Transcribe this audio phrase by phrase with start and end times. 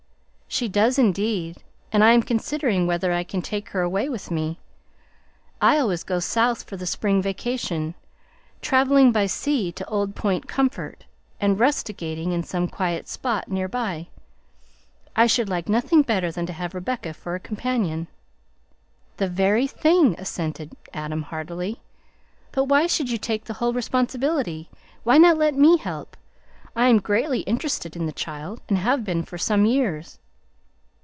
[0.53, 1.63] "She does indeed,
[1.93, 4.59] and I am considering whether I can take her away with me.
[5.61, 7.95] I always go South for the spring vacation,
[8.61, 11.05] traveling by sea to Old Point Comfort,
[11.39, 14.09] and rusticating in some quiet spot near by.
[15.15, 18.09] I should like nothing better than to have Rebecca for a companion."
[19.15, 21.79] "The very thing!" assented Adam heartily;
[22.51, 24.69] "but why should you take the whole responsibility?
[25.05, 26.17] Why not let me help?
[26.75, 30.17] I am greatly interested in the child, and have been for some years."